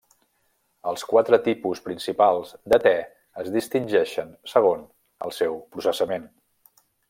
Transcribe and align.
Els 0.91 1.03
quatre 1.09 1.39
tipus 1.47 1.81
principals 1.89 2.55
de 2.75 2.81
te 2.87 2.95
es 3.45 3.53
distingeixen 3.59 4.35
segons 4.55 4.89
el 5.29 5.37
seu 5.43 5.61
processament. 5.77 6.31